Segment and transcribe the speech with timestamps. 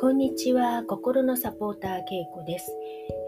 [0.00, 0.84] こんにちは。
[0.84, 2.70] 心のサポーター、ケイコです。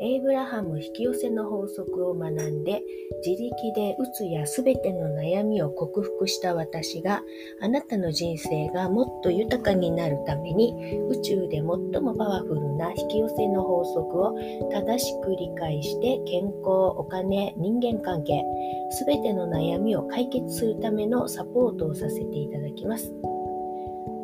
[0.00, 2.80] エイブラハム引き寄せの法則を学んで、
[3.26, 7.22] 自力でうつやすべての悩みを克服した私が、
[7.60, 14.38] あなたの人生がもっと豊かになるために、宇宙で最もパワフルな引き寄せの法則を
[14.70, 16.52] 正しく理解して、健康、
[16.94, 18.44] お金、人間関係、
[18.90, 23.12] すべての悩みを解決するためのサポートをさせていただきます。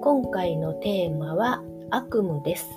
[0.01, 2.69] 今回のテーマは、悪夢です。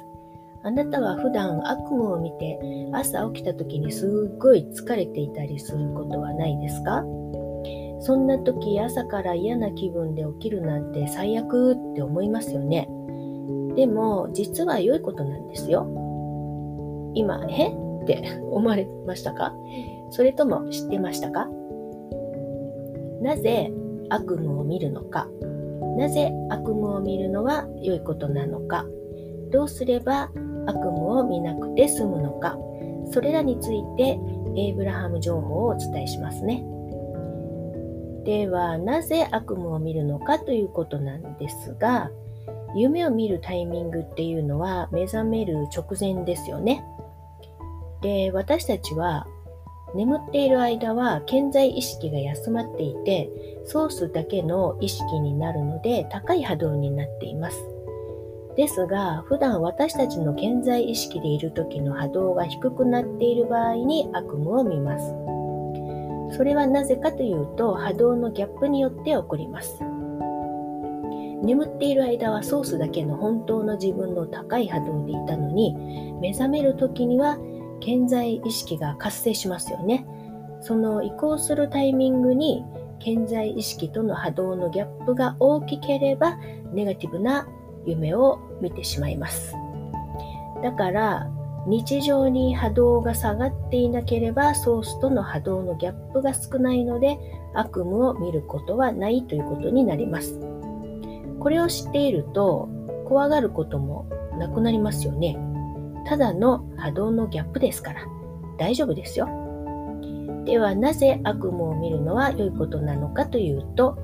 [0.64, 2.60] あなたは普段悪夢を見て
[2.92, 7.04] 朝起きた時にすっごい疲れていたりすることはないですか？
[8.02, 12.90] そんな時朝から嫌な気分で起きるなんて最悪って思いますよね。
[13.76, 15.88] でも実は良いことなんですよ。
[17.14, 19.54] 今、えって 思われましたか？
[20.12, 21.48] それとも知ってましたか？
[23.22, 23.72] なぜ
[24.10, 25.28] 悪夢を見るのか？
[25.98, 28.86] なぜ悪夢を見るのは良いことなのか？
[29.52, 30.30] どうすれば
[30.68, 32.58] 悪夢を見なくて済むのか、
[33.12, 34.20] それらについて
[34.56, 36.64] エイブラハム情報をお伝えしますね。
[38.26, 42.12] では、なぜ悪夢を見るのかということなんですが、
[42.76, 46.84] 夢を見るタイミングっていうのは目覚める直前ですよね。
[48.02, 49.26] で、私たちは
[49.96, 53.30] 眠っている間は健在意識が休まっていて、
[53.66, 57.79] ソースだけの意識になるので高い波動になっています。
[58.56, 65.14] ですが、普段私たちの健在意識でいる時の波動が低くなっている場合に悪夢を見ます。
[66.36, 69.82] それはなぜかというと、波動のギャップによって起こります。
[71.42, 75.76] 眠っている間はソースだけの本当の自分の高い波動でいたのに、
[76.22, 77.38] 目覚める時には
[77.80, 80.06] 健在意識が活性しますよね。
[80.62, 82.66] その移行するタイミングに
[83.00, 86.38] 健在意識との波動のギャップが大きければ
[86.74, 87.48] ネガティブな
[87.90, 89.56] 夢を見てしまいます。
[90.64, 91.30] だから
[91.68, 97.18] 日常に波動が下がっていなければソースとの波動のギャップが少ないので
[97.54, 100.40] 悪夢を見ることはないということになります。
[101.40, 102.70] これを知っていると
[103.08, 105.38] 怖がることもなくなりますよね。
[106.06, 108.02] ただの波動のギャップですから
[108.58, 109.28] 大丈夫ですよ。
[110.46, 113.98] ではなぜ悪夢を見るのは良いことなのかというと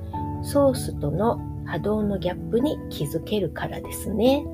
[0.44, 4.46] ソースとの波動のギャップに気づけるからですね。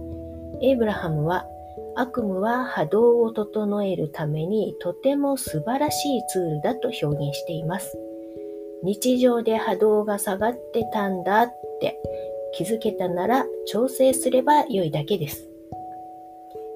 [0.61, 1.45] エイブラハムは
[1.95, 7.97] 悪夢は波動を整えるためにとても素晴らしいツールだと表現しています。
[8.83, 11.97] 日常で波動が下がってたんだって
[12.53, 15.47] 気づけたなら調整すれば良いだけです。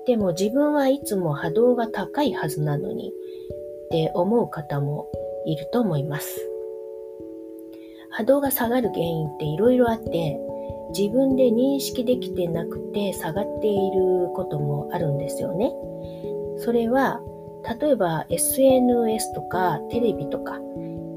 [0.05, 3.11] でも自分はいつも波動が高いはずなのに
[3.87, 5.07] って思う方も
[5.45, 6.54] いると思います。
[8.17, 10.39] 波動が下がる原因っていろいろあって、
[10.97, 15.73] 自分で認識できてなくて下がっていることもあるんですよね。
[16.59, 17.19] それは、
[17.81, 20.57] 例えば SNS とかテレビとか、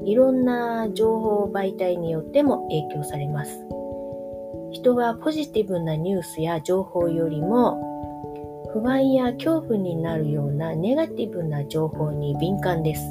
[0.03, 3.65] いろんな情報媒体によっても影響されます。
[4.71, 7.81] 人はポジティブなニュースや情報よりも
[8.73, 13.01] 不安や恐怖になるようなネガティブな情報に敏感です。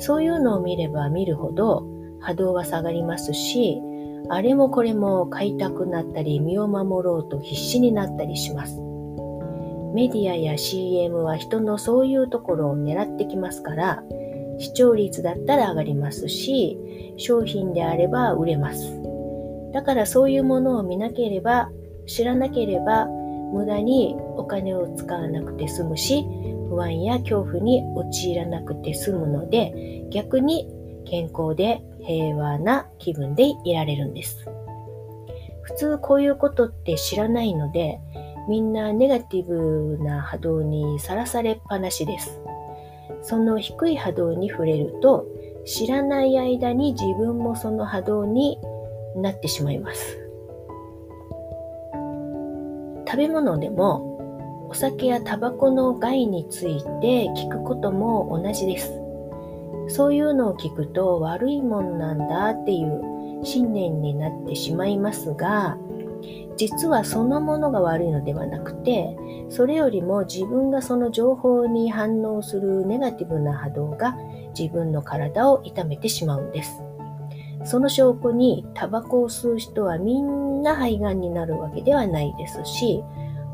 [0.00, 1.93] そういうのを見れば見るほど
[2.24, 3.80] 波動は下がりますし、
[4.30, 8.80] あれもこれも買いたくなったり、身を守ろうと必死になったりします。
[9.94, 14.02] メディアや CM は人のそういうところを狙ってきますから、
[14.58, 16.78] 視聴率だったら上がりますし、
[17.16, 19.00] 商品であれば売れます。
[19.72, 21.70] だからそういうものを見なければ、
[22.06, 23.06] 知らなければ、
[23.52, 26.26] 無駄にお金を使わなくて済むし、
[26.70, 30.68] 不安や恐怖に陥らなくて済むので、逆に
[31.04, 34.44] 健康で平和な気分でいられるんです。
[35.62, 38.00] 普通こういうことって知らないので、
[38.48, 42.40] みんなネガティブな波動にさらされっぱなしです。
[43.22, 45.26] その低い波動に触れると、
[45.64, 48.58] 知らない間に自分もその波動に
[49.16, 50.18] なってしまいます。
[53.06, 59.03] 食べ物でもお酒やタバコの害について聞くことも同じです。
[59.88, 65.78] そういうのを聞くと悪いもんなんだっていう信念になってしまいますが、
[66.56, 69.16] 実はそのものが悪いのではなくて、
[69.48, 74.16] それよりも自分がその情報に反応するネガティブな波動が
[74.58, 76.82] 自分の体を痛めてしまうんです。
[77.64, 83.02] その証拠にタバコを吸う人はみんな肺がんになるわけではないですし、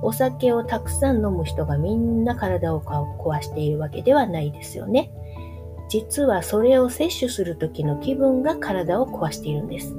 [0.02, 5.10] お酒をたくさん飲む人がみんな体を壊しているわけではないですよね。
[5.90, 9.96] 実はそれを摂取する時の気分が体を壊しているんです。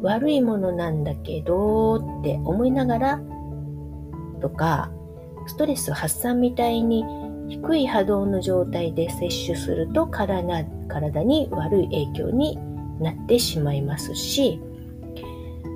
[0.00, 3.20] 悪いものなんだけどって思いながら
[4.40, 4.90] とか、
[5.46, 7.04] ストレス発散みたいに
[7.48, 12.58] 低い波動の状態で摂取すると体体に悪い影響に
[13.00, 14.58] なってしまいますし、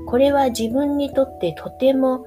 [0.06, 2.25] これは自分にとってとても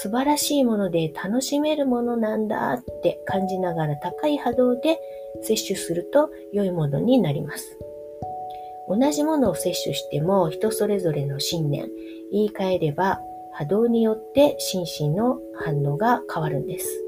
[0.00, 5.00] 素晴らしいもので楽しめるものなんだって感じながら高い波動で
[5.42, 7.76] 摂取すると良いものになります。
[8.88, 11.88] 同じものを摂取しても人それぞれの信念、
[12.30, 13.20] 言い換えれば
[13.52, 17.04] 波動によって心身の反応が変わるんです。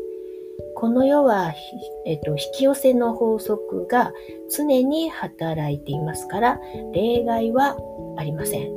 [0.75, 1.55] この世は、
[2.07, 4.13] えっと、引き寄せの法則が
[4.51, 6.61] 常に働いていますから、
[6.93, 7.77] 例外は
[8.17, 8.69] ありません。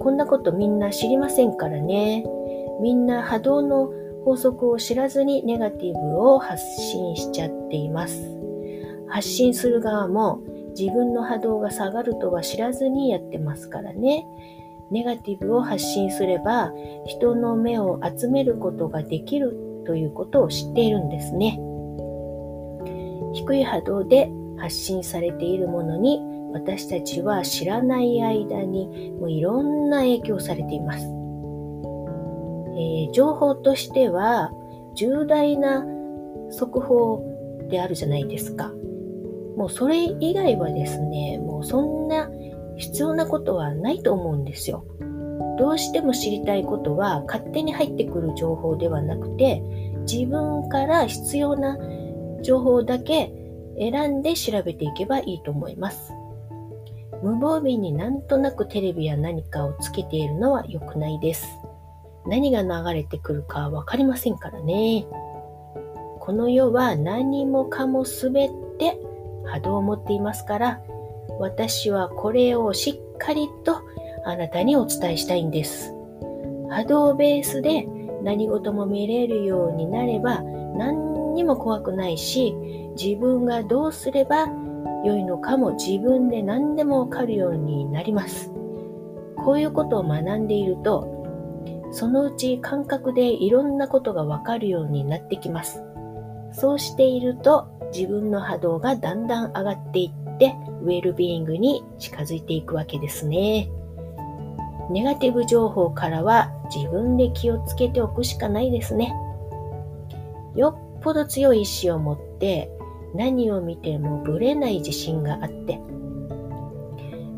[0.00, 2.24] こんなことみんな知りませんからね。
[2.80, 3.90] みんな波動の
[4.24, 8.20] 法則を知らずにネガティブを発信しちゃっています。
[9.08, 10.40] 発信する側も
[10.78, 14.26] 自分の波動が下がるとは知らずにやってますからね。
[14.90, 16.72] ネガティブを発信すれば
[17.06, 21.58] 人の目を集めることができるということを知っているんですね。
[23.32, 26.20] 低い波動で発信されているものに
[26.52, 31.15] 私たちは知らない間にもういろんな影響されています。
[32.76, 34.52] えー、情報としては
[34.94, 35.84] 重大な
[36.50, 37.22] 速報
[37.70, 38.72] であるじゃないですか。
[39.56, 42.30] もうそれ以外はですね、もうそんな
[42.76, 44.84] 必要なことはないと思うんですよ。
[45.58, 49.62] どうしても知りたいことは勝手に入ってくる情報ではなくて
[50.10, 51.78] 自分から必要な
[52.42, 53.32] 情報だけ
[53.78, 56.12] 選んで調べていけばいいと思います。
[57.22, 61.46] 無防備になんとなくテレビや何かをつけているのは良くないです。
[62.28, 65.06] 何が流れてくるかわかりませんからね。
[66.20, 68.98] この世は何もかもすべて
[69.44, 70.80] 波動を持っていますから、
[71.38, 73.80] 私はこれをしっかりと
[74.24, 75.94] あなたにお伝えしたいんです。
[76.68, 77.86] 波動ベースで
[78.22, 82.54] 何事も見れるようになれば何にも怖くないし、
[83.00, 84.48] 自分がどうすれば
[85.04, 88.50] 良いのかも自分で何でもわかるようになります。
[89.36, 91.15] こういうことを学んでいると、
[91.90, 95.82] そのうち感覚でいろんなことがわかるようになってきます。
[96.52, 103.70] そうしていると自分の波動がだんだん上がっていって、ウェルビーイングに近づいていくわけですね。
[104.90, 109.14] ネガティブ情報からは自分で気をつけておくしかないですね。
[110.54, 112.70] よっぽど強い意志を持って
[113.14, 115.80] 何を見てもブレない自信があって、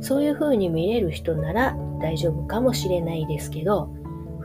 [0.01, 3.91] そういう風に見れる人なら大丈夫かもしれないですけど、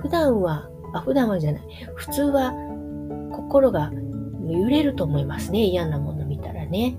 [0.04, 1.62] 普段は、あ、普段はじゃない、
[1.96, 2.54] 普通は
[3.32, 3.90] 心が
[4.46, 5.64] 揺れると思いますね。
[5.64, 6.98] 嫌なもの見たらね。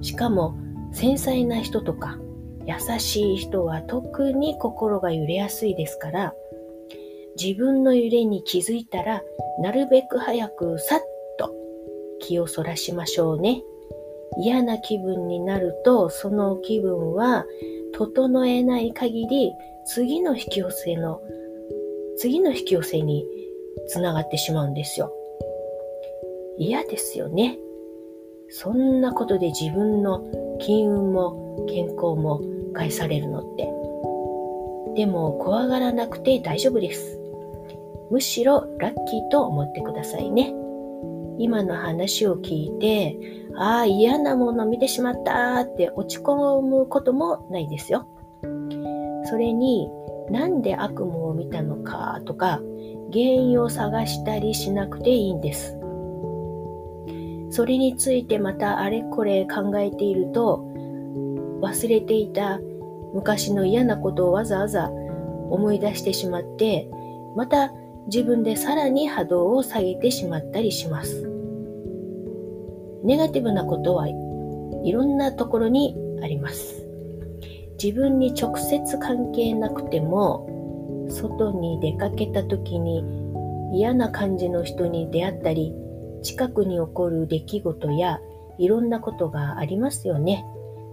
[0.00, 0.54] しかも、
[0.92, 2.18] 繊細な人とか、
[2.66, 6.34] 優しい人は特に心が揺れやすいですから、
[7.36, 9.20] 自分の揺れに気づいたら、
[9.60, 11.00] なるべく早くさっ
[11.36, 11.52] と
[12.20, 13.60] 気をそらしましょうね。
[14.38, 17.44] 嫌な気分になると、その気分は
[17.92, 19.52] 整えない限り、
[19.84, 21.20] 次の引き寄せの、
[22.16, 23.26] 次の引き寄せに
[23.88, 25.12] つながってしまうんですよ。
[26.58, 27.58] 嫌ですよね。
[28.48, 30.24] そんなことで自分の
[30.60, 32.40] 金運も健康も
[32.72, 33.68] 害されるのって。
[34.94, 37.18] でも怖がらなくて大丈夫です。
[38.10, 40.54] むしろラッキーと思ってくださいね。
[41.38, 43.18] 今の話を聞いて、
[43.56, 48.06] ああ、嫌なもの見てしまったって落ち込むこともないですよ。
[49.24, 49.90] それに、
[50.30, 52.60] なんで悪夢を見たのかとか、
[53.12, 55.78] 原因を探したりしなくていいんです。
[57.50, 60.64] それについてまたあれこれ考えていると
[61.60, 62.58] 忘れていた
[63.12, 66.88] 昔の嫌なことをわざわざ思い出してしまって
[67.36, 67.70] また
[68.06, 71.30] 自分でさらに波動を下げてしまったりします。
[73.04, 76.83] ネガティブなことはいろんなところにあります。
[77.82, 83.04] 自分に直接関係なくても外に出かけた時に
[83.72, 85.74] 嫌な感じの人に出会ったり
[86.22, 88.20] 近くに起こる出来事や
[88.58, 90.44] いろんなことがありますよね。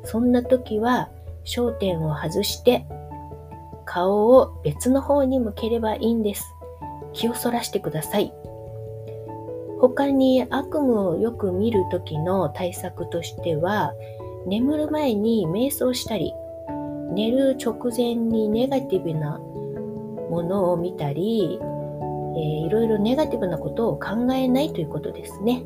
[0.04, 1.10] そんな時は
[1.46, 2.86] 焦点を外して
[3.86, 6.44] 顔を別の方に向ければいいんです。
[7.14, 8.34] 気をそらしてください。
[9.80, 13.94] 他に悪夢をよく見る時の対策としては
[14.46, 16.34] 眠る前に瞑想したり
[17.12, 19.38] 寝る直前にネガティブな
[20.30, 21.60] ものを見たり
[22.36, 25.63] えー、いろいろネガティブなことを考えないということですね。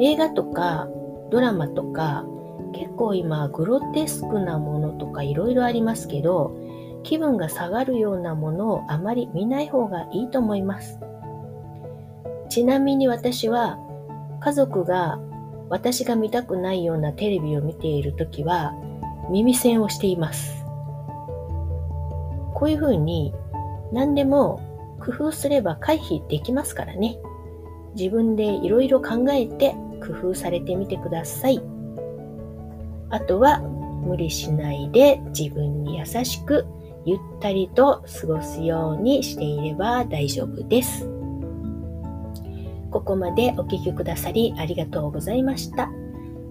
[0.00, 0.88] 映画とか
[1.30, 2.24] ドラマとか
[2.72, 6.54] 結構今グロテスクなものとかいろいろありますけど
[7.02, 10.98] 気分が下がるようなものをあまり見ない方がいいと思います。
[12.48, 13.78] ちなみに私は
[14.40, 15.18] 家族が
[15.68, 18.74] 私が見たくないようなテレビを見ているときは
[19.30, 20.64] 耳栓をしています。
[22.54, 23.34] こういうふうに
[23.92, 24.60] 何でも
[25.00, 27.18] 工夫すれば回避できますからね。
[27.94, 29.74] 自分でいろいろ考えて
[30.06, 31.60] 工夫されてみてください。
[33.10, 36.66] あとは無理しないで自分に優しく
[37.04, 41.08] ゆったりと過ごすようにしていれば大丈夫です。
[42.90, 45.90] ここまでお聴きくださりありがとうございました。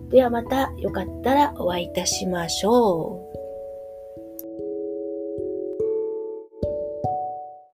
[0.09, 3.25] ではまたよかったらお会いいたしましょう。